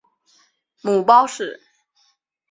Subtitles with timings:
[0.81, 1.61] 母包氏。